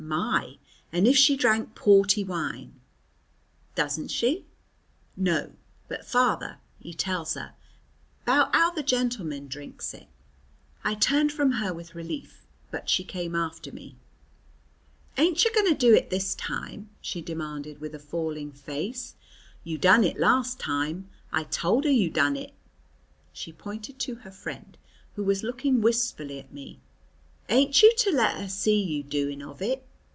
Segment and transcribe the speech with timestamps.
[0.03, 0.57] "My!
[0.91, 2.81] And if she drank porty wine."
[3.75, 4.45] "Doesn't she?"
[5.15, 5.53] "No.
[5.87, 7.53] But father, he tells her
[8.25, 10.07] 'bout how the gentlemen drinks it."
[10.83, 13.95] I turned from her with relief, but she came after me.
[15.17, 19.15] "Ain't yer going to do it this time?" she demanded with a falling face.
[19.63, 21.09] "You done it last time.
[21.31, 22.51] I tell her you done it"
[23.31, 24.77] she pointed to her friend
[25.15, 26.81] who was looking wistfully at me
[27.47, 29.87] "ain't you to let her see you doing of it?"